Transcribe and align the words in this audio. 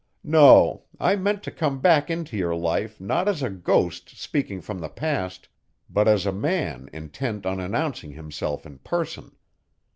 "No, 0.23 0.85
I 0.99 1.15
meant 1.15 1.43
to 1.43 1.51
come 1.51 1.79
back 1.79 2.09
into 2.09 2.35
your 2.35 2.55
life 2.55 2.99
not 2.99 3.27
as 3.27 3.43
a 3.43 3.51
ghost 3.51 4.17
speaking 4.19 4.59
from 4.59 4.79
the 4.79 4.89
past 4.89 5.47
but 5.91 6.07
as 6.07 6.25
a 6.25 6.31
man 6.31 6.89
intent 6.91 7.45
on 7.45 7.59
announcing 7.59 8.13
himself 8.13 8.65
in 8.65 8.79
person. 8.79 9.35